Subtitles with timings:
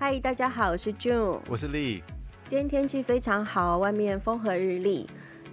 [0.00, 2.02] 嗨，大家好，我是 June，我是 Lee。
[2.46, 5.04] 今天天气非常好，外面风和日丽，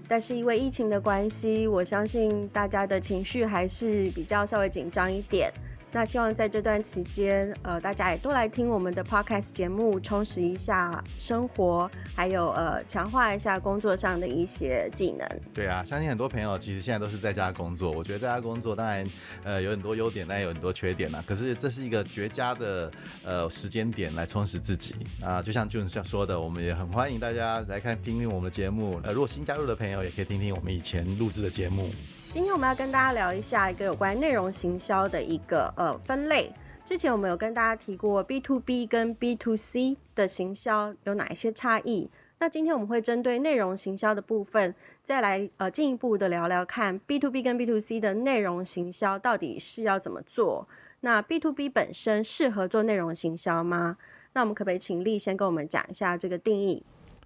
[0.08, 5.52] 但是因为疫情的关系，我相信大家的情绪还是比较稍微紧张一点。
[5.96, 15.26] 那希望在这段期间，呃，大家也都来听我们的 podcast 节目，充实一下生活，还有呃，强化一下工作上的一些技能。
[15.54, 17.90] 对啊，相信很多朋友其实现在都是在家工作。
[17.90, 19.08] 我觉得在家工作当然
[19.46, 21.24] 呃有很多优点，但也有很多缺点呐。
[21.26, 22.92] 可是这是一个绝佳的
[23.24, 25.42] 呃时间点来充实自己啊。
[25.42, 29.00] 就像 June 说的，我们也很欢迎大家来看听听我们的节目。
[29.02, 31.90] 呃，如果新加入的朋友也可以听听我们以前录制的节目。
[32.36, 36.52] 今天我们要跟大家聊一下一个有关内容行销的一个呃分类。
[36.84, 42.10] 之前我们有跟大家提过 B to B 跟 B to C 的行销有哪一些差异。
[42.40, 50.68] 那今天我们会针对内容行销的部分，再来呃进一步的聊聊看 B to B 跟 B to C 的内容行销到底是要怎么做。
[51.00, 53.96] 那 B to B 本身适合做内容行销吗？
[54.34, 56.84] 那我们可不可以请丽先跟我们讲一下这个定义？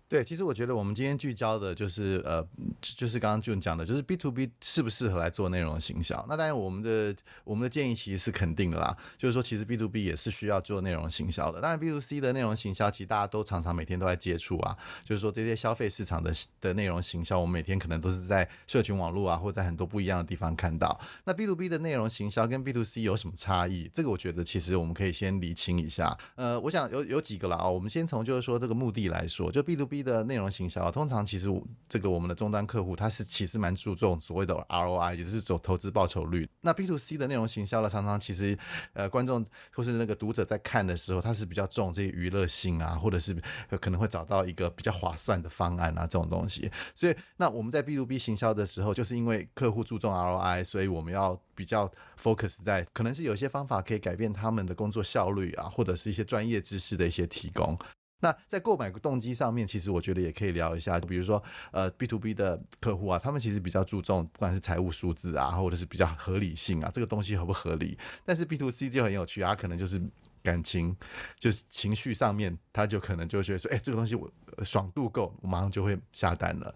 [0.09, 2.43] 对，其实我觉得我们今天聚焦的就是呃，
[2.81, 6.25] 就是刚刚 June 讲的，就是 B to B 适不适合来做内容行销。
[6.27, 11.61] 那当然，我们的我们的建议其实是肯定的啦，就是说其实 B to B 也是需要做内容行销的。
[11.61, 20.99] 当然，B to C 的内容行销其实大家都常常每天都在接触啊，就是说这些消费市场的的内容行销，我们每天可能都是在社群网络啊，或在很多不一样的地方看到。
[21.25, 23.87] 那 B to B 的内容行销跟 B to C 有什么差异？
[23.93, 26.17] 这个我觉得其实我们可以先厘清一下。
[26.33, 29.98] 呃，我想有有几个啦啊，我们先从就是说这个目的来说，就 B to B。
[30.01, 31.47] 的内容行销，通常其实
[31.87, 36.47] 这个我们的终端客户他是其实蛮注重所谓的 ROI，也就是走投资报酬率。
[36.61, 38.57] 那 B to C 的内容行销呢，常常其实
[38.93, 43.35] 呃观众或是那个读者在看的时候，他是比较重这些娱乐性啊，或者是
[43.79, 46.71] 可能会找到一个比较划算的方案啊这种东西。
[46.93, 51.91] 所以那我们在 B to B 行销的时候，就是因为客户注重 ROI，所以我们要比较
[52.21, 57.77] focus 在可能是有些方法可以改变他们的工作效率啊，或者是一些专业知识的一些提供。
[58.21, 61.41] 那在购买动机上面，其实我觉得也可以聊一下，比如说，
[61.71, 67.97] 呃，B to B 的客户啊，他们其实比较注重不管是财务数字啊，或者是比较合理性啊，这个东西合不合理？
[68.25, 70.01] 但是 B to C 就很有趣啊，可能就是
[70.43, 70.95] 感情，
[71.39, 74.29] 就是情绪上面，他就可能就觉得说，哎，这个东西我
[74.65, 76.75] 爽度够，我马上就会下单了。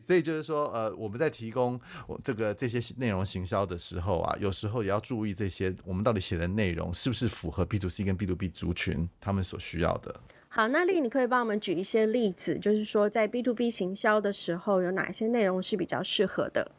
[0.00, 10.20] 所以就是说，呃，我们在提供我这个这些内容行销的时候啊，有时候也要注意这些，我们到底写的内容是不是符合 B to C 跟 B to B 族群他们所需要的。
[10.56, 16.70] 好，那丽，你可以帮我们举一些例子，就是说在 B to B 行销的时候，有哪些内容是比较适合的？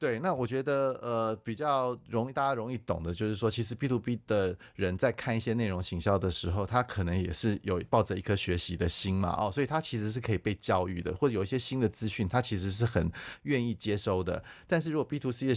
[0.00, 13.12] 对，那我觉得呃比较容易大家容易懂的，就是说，其实 B to B 的人在看一些内容行销的时候，他可能也是有抱着一颗学习的心嘛，哦，所以他其实是可以被教育的，或者有一些新的资讯，他其实是很
[13.42, 14.42] 愿意接收的。
[14.66, 15.54] 但是如果 B to C 的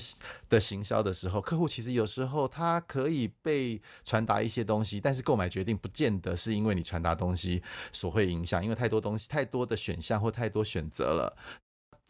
[0.49, 11.37] 的行销的时候，客户其实有时候他可以被传达一些东西，但是购买决定不见得是因为你传达东西所会影响，因为太多东西、太多的选项或太多选择了。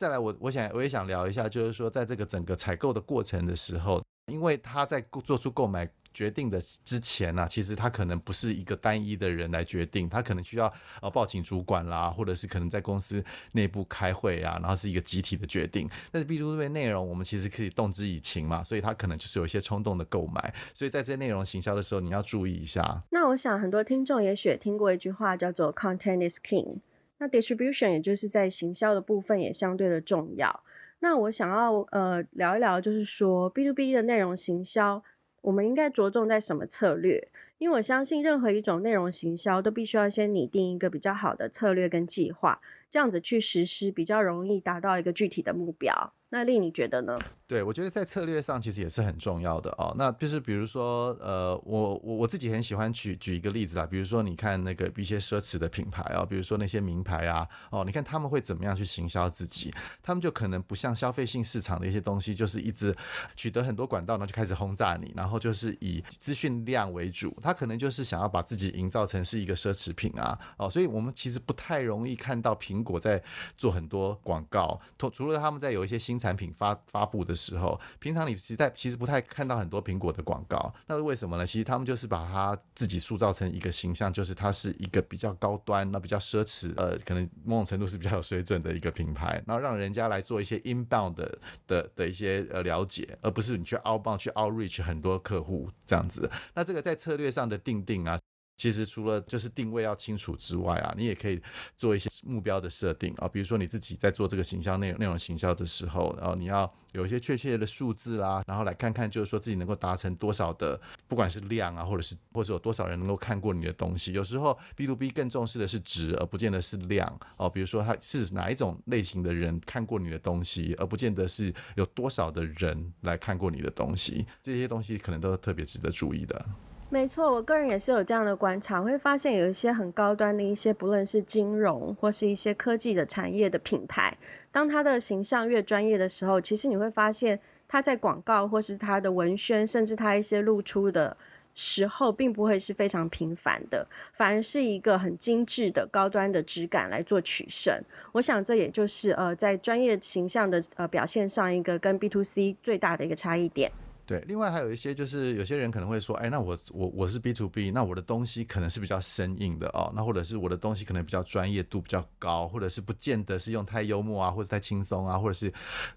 [0.03, 10.69] 再来我，我想我也想聊一下，就是说，在这个整个采购的过程的时候，因为他在做出购买决定的之前呢、啊，其实他可能不是一个单一的人来决定，他可能需要
[11.01, 15.89] 呃报请主管啦，或者是可能在公司内部开会啊，然后是一个集体的决定。
[16.11, 23.01] 但是 B to B 内容，我们其实可以动之以情嘛，所以他可能就是有一些冲动的购买，所以在这些内容行销的时候，你要注意一下。
[23.11, 26.81] 那我想很多听众也许也听过一句话，叫做 “Content is king”。
[27.23, 30.63] 那 distribution 也就是在行销的部分也相对的重要。
[30.99, 35.01] 那我想要呃聊一聊，就是说 B to B 的内容行销，
[35.41, 37.29] 我们应该着重在什么策略？
[37.63, 42.59] 因为我相信任何一种内容行销都必须要先拟定一个比较好的策略跟计划，
[42.91, 46.13] 这样子去实施比较容易达到一个具体的目标。
[46.27, 47.15] 那丽，你觉得呢？
[47.45, 49.93] 对，我觉得在策略上其实也是很重要的哦。
[49.95, 59.71] 那就是比如说，呃，我我我自己很喜欢举举一个例子啦，比如说你看那个一些奢侈的品牌啊，比如说那些名牌啊，哦，你看他们会怎么样去行销自己？
[60.01, 62.95] 他们就可能不像消费性市场的一些东西，就是一直
[63.35, 67.37] 取得很多管道，然后就开始轰炸你，然后就是以资讯量为主。
[67.43, 73.21] 他他可能就是想要把自己营造成是一个奢侈品啊，哦，所以我们其实不太容易看到苹果在
[73.55, 74.81] 做很多广告，
[75.13, 81.45] 除了他们在有一些新产品发发布的时候，平常你实在其实不太看到很多苹果的广告，那是为什么呢？
[81.45, 96.29] 其实他们就是把它自己塑造成一个形象，就是它是一个比较高端、那比较奢侈，呃，可能某种程度是比较有水准的一个品牌，然后让人家来做一些 inbound 的的的一些呃了解，而不是你去 outbound 去 outreach 很多客户这样子。
[96.55, 98.17] 那这个在策略上的定定啊。
[98.55, 101.41] 其实除了就是定位要清楚之外啊，你也可以
[101.75, 114.13] 做一些目标的设定啊，比如说你自己在做这个行销内容内容行销的时候，然后你要有一些确切的数字啦，然后来看看就是说自己能够达成多少的，不管是量啊，或者是或者有多少人能够看过你的东西。
[114.13, 117.49] 有时候 B to B 更重视的是值，而不见得是量哦。
[117.49, 124.27] 比如说他是哪一种类型的人看过你的东西，而不见得是有多少的人来看过你的东西。
[124.43, 126.45] 这些东西可能都特别值得注意的。
[126.93, 134.15] 没错，我个人也是有这样的观察，会发现有一些很高端的一些，不论是金融或是一些科技的产业的品牌，
[134.51, 141.17] 当它的形象越专业的时候，其实你会发现它在广告或是它的文宣，甚至它一些露出的
[141.55, 147.75] 时候，并不会是非常频繁的，反而是一个很精致的高端的质感来做取胜。
[148.11, 153.71] 我想这也就是呃，在专业形象的呃表现上，一个跟 B to C 最大的一个差异点。
[154.05, 165.51] 对，另外还有一些就是有些人可能会说，哎，那我我我是 B to B，那我的东西可能是比较生硬的哦，那或者是我的东西可能比较专业度比较高，或者是不见得是用太幽默啊，或者太轻松啊，或者是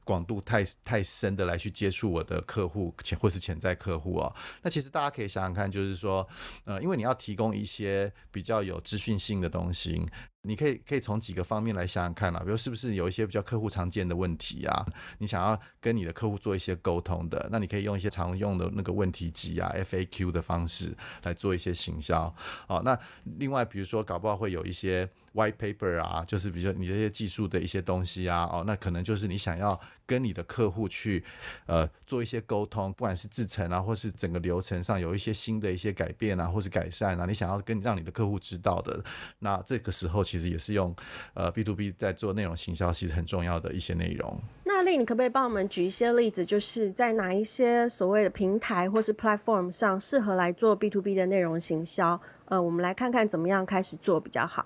[0.04, 4.32] 广度太太深的来去接触我的客户潜或是潜在客户哦。
[4.62, 6.26] 那其实大家可以想想看，就是说，
[6.64, 10.00] 呃，因为你要提供一些比较有资讯性的东西。
[10.46, 14.86] 你可以可以从几个方面来想想看啊，比如是不是有一些比较客户常见的问题啊，
[15.18, 22.34] 你想要跟你的客户做一些沟通的，那你可以用一些常用的那个问题集啊，FAQ 的方式来做一些行销。
[22.68, 22.98] 哦，那
[23.38, 29.78] 另外比如说搞不好会有一些 white paper 啊，就是比如说你这些技术的一些东西啊，哦，那可能就是你想要。
[30.08, 31.24] 跟你的客户去，
[31.66, 39.02] 呃，做一些沟通，不管是制程啊，或是整个流程上有一些新的一些改变啊，或是改善啊，你想要跟让你的客户知道的，
[39.40, 40.94] 那这个时候其实也是用
[41.34, 44.40] 呃 B to B 在做内容行销，其实很重要的一些内容。
[44.62, 52.20] 那丽，你可不可以帮我们举一些例子，就是在哪一些所谓的平台或是 platform 上适合来做 B to B 的内容行销？
[52.44, 54.64] 呃，我们来看看怎么样开始做比较好。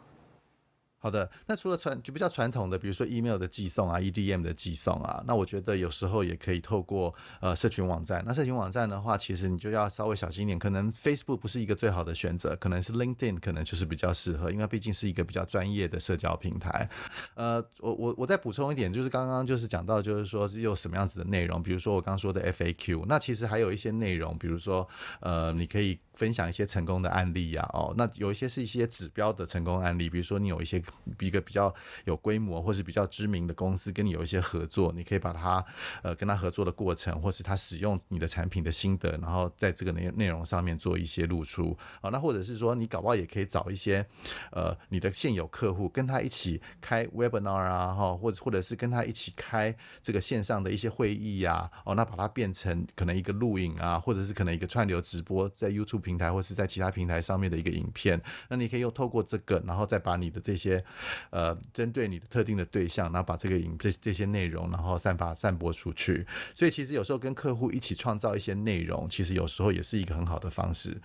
[1.02, 8.23] 好的，那除了传就比较传统的，比如说 email 的寄送啊，EDM 的寄送啊，那我觉得有时候也可以透过呃社群网站。
[8.26, 16.87] 那社群网站的话，其实你就要稍微小心一点，可能 Facebook 不是一个最好的选择，可能是 LinkedIn 可能就是比较适合，因为毕竟是一个比较专业的社交平台。
[17.35, 24.87] 呃，我我我再补充一点，就是刚刚就是讲到，就是说是有什么样子的内容，比如说我刚说的 FAQ，那其实还有一些内容，比如说
[25.20, 30.82] 呃，你可以分享一些成功的案例呀，哦，那有一些是一些指标的成功案例，比如说你有一些。
[31.31, 31.72] 一个比较
[32.06, 35.64] 有规模或是比较知名的公司跟你有一些合作，你可以把它
[36.02, 42.11] 呃跟他合作的过程，或是他使用你的产品的心得，然后在这个内内容上面做一些露出啊。
[42.11, 44.05] 那或者是说你搞不好也可以找一些
[44.50, 60.85] 呃你的现有客户，跟他一起开 webinar 啊，哈，或者或者是跟他一起开这个线上的一些会议呀，哦，那把它变成可能一个录影啊，或者是可能一个串流直播在 YouTube 平台或是在其他平台上面的一个影片，那你可以又透过这个，然后再把你的这些。
[61.31, 66.27] 呃，针对你的特定的对象，然后把这个影这这些内容，然后散发散播出去。
[66.53, 71.01] 所以其实有时候跟客户一起创造一些内容，其实有时候也是一个很好的方式。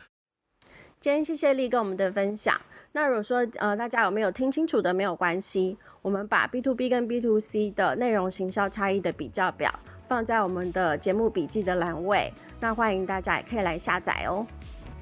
[1.00, 2.60] 今天谢谢力跟我们的分享。
[2.94, 14.48] 那如果说呃大家有没有听清楚的，没有关系，我们把 B to B 跟 B to C 的内容行销差异的比较表放在我们的节目笔记的栏位，那欢迎大家也可以来下载哦。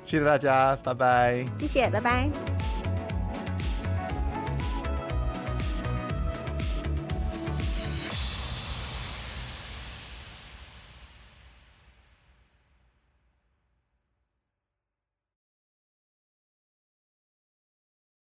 [0.06, 1.46] 谢谢大家，拜拜。
[1.60, 2.63] 谢谢，拜拜。